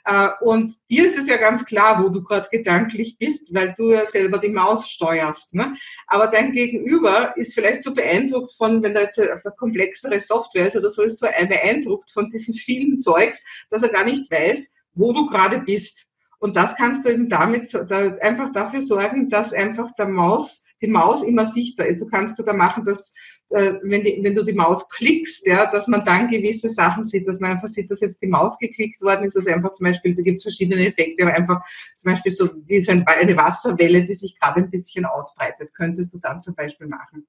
Äh, 0.04 0.28
und 0.42 0.76
dir 0.90 1.08
ist 1.08 1.18
es 1.18 1.30
ja 1.30 1.38
ganz 1.38 1.64
klar, 1.64 2.04
wo 2.04 2.10
du 2.10 2.22
gerade 2.22 2.50
gedanklich 2.52 3.18
bist, 3.18 3.54
weil 3.54 3.76
du 3.78 3.94
ja 3.94 4.06
selber 4.08 4.38
die 4.38 4.50
Maus 4.50 4.90
steuerst. 4.90 5.54
Ne? 5.54 5.74
Aber 6.08 6.28
dein 6.28 6.52
Gegenüber 6.52 7.32
ist 7.38 7.54
vielleicht 7.54 7.84
so 7.84 7.94
beeindruckt 7.94 8.54
von, 8.58 8.84
wenn 8.84 8.94
da 8.94 9.04
jetzt 9.04 9.18
eine 9.18 9.40
komplexere 9.58 10.20
Software 10.20 10.68
ist 10.68 10.76
oder 10.76 10.92
so, 10.92 11.02
ist 11.02 11.20
so 11.20 11.28
beeindruckt 11.28 12.12
von 12.12 12.30
diesem 12.30 12.56
vielen 12.56 13.00
Zeugs, 13.00 13.42
dass 13.70 13.84
er 13.84 13.90
gar 13.90 14.04
nicht 14.04 14.30
weiß, 14.30 14.68
wo 14.96 15.14
du 15.14 15.28
gerade 15.28 15.60
bist. 15.60 16.11
Und 16.42 16.58
das 16.58 16.76
kannst 16.76 17.06
du 17.06 17.10
eben 17.12 17.30
damit 17.30 17.72
da 17.72 18.16
einfach 18.16 18.52
dafür 18.52 18.82
sorgen, 18.82 19.30
dass 19.30 19.54
einfach 19.54 19.92
der 19.96 20.08
Maus, 20.08 20.64
die 20.82 20.88
Maus 20.88 21.22
immer 21.22 21.46
sichtbar 21.46 21.86
ist. 21.86 22.02
Du 22.02 22.08
kannst 22.08 22.36
sogar 22.36 22.56
machen, 22.56 22.84
dass 22.84 23.14
äh, 23.52 23.74
wenn, 23.84 24.04
die, 24.04 24.20
wenn 24.24 24.34
du 24.34 24.44
die 24.44 24.52
Maus 24.52 24.90
klickst, 24.90 25.46
ja, 25.46 25.68
dass 25.68 25.88
man 25.88 26.04
dann 26.04 26.30
gewisse 26.30 26.70
Sachen 26.70 27.06
sieht, 27.06 27.28
dass 27.28 27.40
man 27.40 27.52
einfach 27.52 27.68
sieht, 27.68 27.92
dass 27.92 28.02
jetzt 28.02 28.24
die 28.24 28.28
Maus 28.28 28.58
geklickt 28.58 29.04
worden 29.04 29.24
ist. 29.26 29.38
Also 29.38 29.52
einfach 29.52 29.74
zum 29.74 29.86
Beispiel, 29.86 30.16
da 30.16 30.24
gibt 30.24 30.38
es 30.38 30.44
verschiedene 30.44 30.88
Effekte, 30.88 31.22
aber 31.22 31.34
einfach 31.36 31.62
zum 31.96 32.12
Beispiel 32.12 32.32
so 32.32 32.50
wie 32.66 32.82
so 32.82 32.92
eine 32.92 33.38
Wasserwelle, 33.38 34.04
die 34.04 34.16
sich 34.16 34.40
gerade 34.40 34.62
ein 34.62 34.72
bisschen 34.72 35.06
ausbreitet, 35.06 35.76
könntest 35.76 36.12
du 36.16 36.18
dann 36.18 36.42
zum 36.42 36.56
Beispiel 36.56 36.88
machen. 36.88 37.28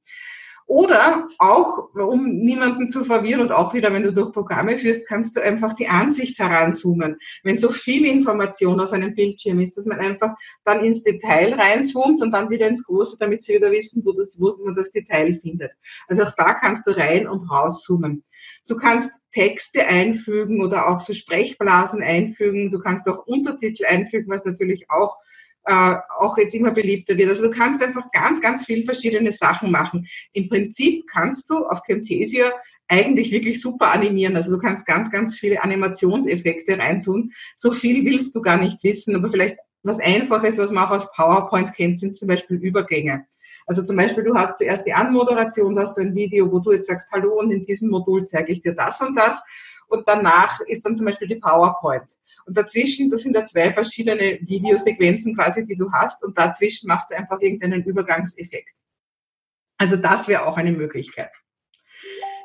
Oder 0.66 1.28
auch, 1.38 1.94
um 1.94 2.24
niemanden 2.24 2.88
zu 2.88 3.04
verwirren 3.04 3.42
und 3.42 3.52
auch 3.52 3.74
wieder, 3.74 3.92
wenn 3.92 4.04
du 4.04 4.12
durch 4.12 4.32
Programme 4.32 4.78
führst, 4.78 5.08
kannst 5.08 5.36
du 5.36 5.40
einfach 5.42 5.74
die 5.74 5.88
Ansicht 5.88 6.38
heranzoomen. 6.38 7.16
Wenn 7.42 7.58
so 7.58 7.70
viel 7.70 8.06
Information 8.06 8.80
auf 8.80 8.92
einem 8.92 9.14
Bildschirm 9.14 9.60
ist, 9.60 9.76
dass 9.76 9.86
man 9.86 9.98
einfach 9.98 10.34
dann 10.64 10.84
ins 10.84 11.02
Detail 11.02 11.54
reinzoomt 11.54 12.22
und 12.22 12.32
dann 12.32 12.50
wieder 12.50 12.68
ins 12.68 12.84
Große, 12.84 13.16
damit 13.18 13.42
sie 13.42 13.54
wieder 13.54 13.70
wissen, 13.70 14.02
wo, 14.04 14.12
das, 14.12 14.36
wo 14.38 14.56
man 14.64 14.74
das 14.74 14.90
Detail 14.90 15.34
findet. 15.34 15.72
Also 16.08 16.24
auch 16.24 16.32
da 16.36 16.54
kannst 16.54 16.86
du 16.86 16.96
rein 16.96 17.26
und 17.26 17.50
rauszoomen. 17.50 18.24
Du 18.66 18.76
kannst 18.76 19.10
Texte 19.32 19.86
einfügen 19.86 20.62
oder 20.62 20.88
auch 20.88 21.00
so 21.00 21.12
Sprechblasen 21.12 22.02
einfügen. 22.02 22.70
Du 22.70 22.78
kannst 22.78 23.06
auch 23.08 23.26
Untertitel 23.26 23.86
einfügen, 23.86 24.30
was 24.30 24.44
natürlich 24.44 24.90
auch 24.90 25.16
äh, 25.64 25.94
auch 26.18 26.36
jetzt 26.38 26.54
immer 26.54 26.72
beliebter 26.72 27.16
wird. 27.16 27.30
Also 27.30 27.44
du 27.44 27.50
kannst 27.50 27.82
einfach 27.82 28.10
ganz, 28.10 28.40
ganz 28.40 28.64
viel 28.64 28.84
verschiedene 28.84 29.32
Sachen 29.32 29.70
machen. 29.70 30.06
Im 30.32 30.48
Prinzip 30.48 31.06
kannst 31.06 31.48
du 31.50 31.66
auf 31.66 31.82
Camtasia 31.82 32.52
eigentlich 32.88 33.30
wirklich 33.30 33.60
super 33.60 33.92
animieren. 33.92 34.36
Also 34.36 34.52
du 34.52 34.58
kannst 34.58 34.86
ganz, 34.86 35.10
ganz 35.10 35.36
viele 35.36 35.62
Animationseffekte 35.62 36.78
reintun. 36.78 37.32
So 37.56 37.72
viel 37.72 38.04
willst 38.04 38.34
du 38.34 38.42
gar 38.42 38.56
nicht 38.58 38.82
wissen, 38.82 39.14
aber 39.16 39.30
vielleicht 39.30 39.56
was 39.82 39.98
Einfaches, 39.98 40.58
was 40.58 40.70
man 40.70 40.84
auch 40.84 40.90
aus 40.90 41.12
PowerPoint 41.12 41.74
kennt, 41.74 41.98
sind 41.98 42.16
zum 42.16 42.28
Beispiel 42.28 42.56
Übergänge. 42.58 43.26
Also 43.66 43.82
zum 43.82 43.96
Beispiel, 43.96 44.24
du 44.24 44.34
hast 44.34 44.58
zuerst 44.58 44.86
die 44.86 44.92
Anmoderation, 44.92 45.74
da 45.74 45.82
hast 45.82 45.96
du 45.96 46.02
ein 46.02 46.14
Video, 46.14 46.50
wo 46.50 46.58
du 46.58 46.72
jetzt 46.72 46.88
sagst, 46.88 47.08
hallo 47.12 47.38
und 47.38 47.52
in 47.52 47.64
diesem 47.64 47.90
Modul 47.90 48.24
zeige 48.26 48.52
ich 48.52 48.60
dir 48.60 48.74
das 48.74 49.00
und 49.00 49.16
das. 49.16 49.40
Und 49.88 50.04
danach 50.06 50.60
ist 50.60 50.84
dann 50.84 50.96
zum 50.96 51.06
Beispiel 51.06 51.28
die 51.28 51.36
PowerPoint. 51.36 52.18
Und 52.46 52.56
dazwischen, 52.56 53.10
das 53.10 53.22
sind 53.22 53.36
ja 53.36 53.44
zwei 53.44 53.72
verschiedene 53.72 54.38
Videosequenzen 54.42 55.36
quasi, 55.36 55.64
die 55.64 55.76
du 55.76 55.90
hast. 55.92 56.22
Und 56.24 56.38
dazwischen 56.38 56.88
machst 56.88 57.10
du 57.10 57.16
einfach 57.16 57.40
irgendeinen 57.40 57.84
Übergangseffekt. 57.84 58.76
Also 59.78 59.96
das 59.96 60.28
wäre 60.28 60.46
auch 60.46 60.56
eine 60.56 60.72
Möglichkeit. 60.72 61.30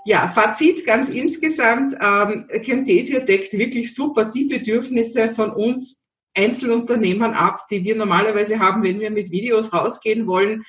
Ja, 0.05 0.29
Fazit 0.29 0.85
ganz 0.85 1.09
insgesamt, 1.09 1.93
ähm, 1.93 2.47
Camtasia 2.65 3.19
deckt 3.19 3.53
wirklich 3.53 3.93
super 3.93 4.25
die 4.25 4.45
Bedürfnisse 4.45 5.31
von 5.31 5.51
uns 5.51 6.07
Einzelunternehmern 6.33 7.33
ab, 7.33 7.67
die 7.69 7.83
wir 7.83 7.95
normalerweise 7.95 8.59
haben, 8.59 8.83
wenn 8.83 8.99
wir 8.99 9.11
mit 9.11 9.31
Videos 9.31 9.73
rausgehen 9.73 10.25
wollen, 10.27 10.63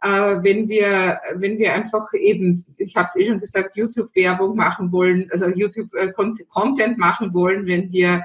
äh, 0.00 0.36
wenn 0.42 0.68
wir 0.68 1.18
wenn 1.34 1.58
wir 1.58 1.72
einfach 1.72 2.06
eben, 2.14 2.64
ich 2.76 2.94
habe 2.94 3.08
es 3.08 3.16
eh 3.16 3.26
schon 3.26 3.40
gesagt, 3.40 3.76
YouTube-Werbung 3.76 4.54
machen 4.54 4.92
wollen, 4.92 5.28
also 5.32 5.48
YouTube-Content 5.48 6.96
äh, 6.96 7.00
machen 7.00 7.32
wollen, 7.34 7.66
wenn 7.66 7.90
wir 7.90 8.24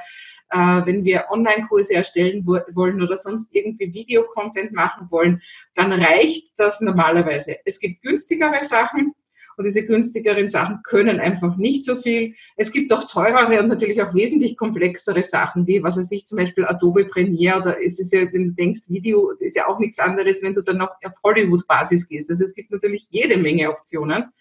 äh, 0.52 0.86
wenn 0.86 1.04
wir 1.04 1.26
Online-Kurse 1.30 1.96
erstellen 1.96 2.46
wollen 2.46 3.02
oder 3.02 3.18
sonst 3.18 3.50
irgendwie 3.52 3.94
Videocontent 3.94 4.72
machen 4.72 5.08
wollen, 5.10 5.42
dann 5.76 5.92
reicht 5.92 6.54
das 6.58 6.82
normalerweise. 6.82 7.58
Es 7.66 7.80
gibt 7.80 8.02
günstigere 8.02 8.64
Sachen, 8.66 9.14
und 9.60 9.66
diese 9.66 9.86
günstigeren 9.86 10.48
Sachen 10.48 10.80
können 10.84 11.20
einfach 11.20 11.58
nicht 11.58 11.84
so 11.84 11.98
viel. 11.98 12.34
Es 12.56 12.72
gibt 12.72 12.94
auch 12.94 13.04
teurere 13.04 13.60
und 13.60 13.68
natürlich 13.68 14.02
auch 14.02 14.14
wesentlich 14.14 14.56
komplexere 14.56 15.22
Sachen, 15.22 15.68
wie, 15.68 15.84
was 15.84 15.98
weiß 15.98 16.10
ich, 16.14 16.26
zum 16.26 16.38
Beispiel 16.38 16.64
Adobe 16.64 17.04
Premiere 17.04 17.60
oder 17.60 17.84
es 17.84 18.00
ist 18.00 18.14
ja, 18.14 18.22
wenn 18.32 18.46
du 18.46 18.52
denkst, 18.54 18.84
Video 18.88 19.32
ist 19.32 19.58
ja 19.58 19.68
auch 19.68 19.78
nichts 19.78 20.00
anderes, 20.00 20.42
wenn 20.44 20.54
du 20.54 20.62
dann 20.62 20.78
noch 20.78 20.92
auf 21.04 21.12
Hollywood-Basis 21.26 22.08
gehst. 22.08 22.30
Also 22.30 22.46
es 22.46 22.56
gibt 22.56 22.72
natürlich 22.72 23.08
jede 23.10 23.36
Menge 23.36 23.70
Optionen. 23.70 24.32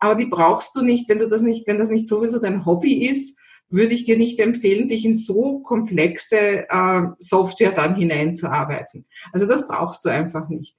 Aber 0.00 0.16
die 0.16 0.26
brauchst 0.26 0.74
du 0.74 0.82
nicht, 0.82 1.08
wenn 1.08 1.20
du 1.20 1.28
das 1.28 1.42
nicht, 1.42 1.68
wenn 1.68 1.78
das 1.78 1.88
nicht 1.88 2.08
sowieso 2.08 2.40
dein 2.40 2.66
Hobby 2.66 3.06
ist, 3.06 3.38
würde 3.70 3.94
ich 3.94 4.04
dir 4.04 4.16
nicht 4.16 4.38
empfehlen, 4.40 4.88
dich 4.88 5.04
in 5.04 5.16
so 5.16 5.60
komplexe 5.60 6.68
äh, 6.68 7.02
Software 7.20 7.72
dann 7.72 7.94
hineinzuarbeiten. 7.94 9.06
Also 9.32 9.46
das 9.46 9.66
brauchst 9.68 10.04
du 10.04 10.08
einfach 10.10 10.48
nicht. 10.48 10.76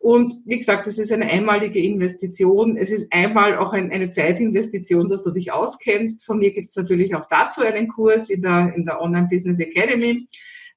Und 0.00 0.34
wie 0.44 0.58
gesagt, 0.58 0.86
es 0.86 0.98
ist 0.98 1.10
eine 1.10 1.28
einmalige 1.28 1.80
Investition. 1.80 2.76
Es 2.76 2.90
ist 2.92 3.12
einmal 3.12 3.58
auch 3.58 3.72
ein, 3.72 3.90
eine 3.90 4.12
Zeitinvestition, 4.12 5.08
dass 5.08 5.24
du 5.24 5.32
dich 5.32 5.52
auskennst. 5.52 6.24
Von 6.24 6.38
mir 6.38 6.52
gibt 6.52 6.68
es 6.68 6.76
natürlich 6.76 7.14
auch 7.16 7.26
dazu 7.28 7.62
einen 7.62 7.88
Kurs 7.88 8.30
in 8.30 8.42
der, 8.42 8.72
in 8.74 8.86
der 8.86 9.00
Online 9.00 9.26
Business 9.28 9.58
Academy, 9.58 10.28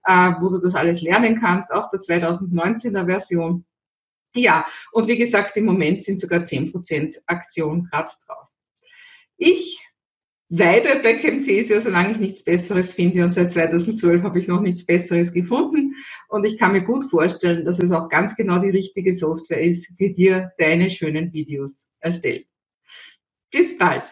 äh, 0.06 0.32
wo 0.40 0.50
du 0.50 0.58
das 0.58 0.74
alles 0.74 1.02
lernen 1.02 1.40
kannst, 1.40 1.72
auch 1.72 1.92
der 1.92 2.00
2019er 2.00 3.06
Version. 3.06 3.66
Ja, 4.34 4.66
und 4.92 5.08
wie 5.08 5.18
gesagt, 5.18 5.56
im 5.58 5.66
Moment 5.66 6.02
sind 6.02 6.20
sogar 6.20 6.40
10% 6.40 7.18
Aktion 7.28 7.88
gerade 7.92 8.12
drauf. 8.26 8.48
Ich 9.38 9.86
bleibe 10.52 11.02
bei 11.02 11.14
Camtasia, 11.14 11.82
solange 11.82 12.12
ich 12.12 12.20
nichts 12.20 12.44
Besseres 12.44 12.94
finde. 12.94 13.24
Und 13.24 13.34
seit 13.34 13.52
2012 13.52 14.22
habe 14.22 14.40
ich 14.40 14.48
noch 14.48 14.62
nichts 14.62 14.86
Besseres 14.86 15.34
gefunden. 15.34 15.96
Und 16.28 16.46
ich 16.46 16.58
kann 16.58 16.74
mir 16.74 16.84
gut 16.84 17.10
vorstellen, 17.10 17.66
dass 17.66 17.80
es 17.80 17.92
auch 17.92 18.10
ganz 18.10 18.36
genau 18.36 18.60
die 18.60 18.70
richtige 18.70 19.14
Software 19.14 19.62
ist, 19.62 19.96
die 20.00 20.14
dir 20.14 20.52
deine 20.58 20.92
schönen 20.92 21.32
Videos 21.34 21.88
erstellt. 22.00 22.46
Bis 23.52 23.78
bald. 23.78 24.04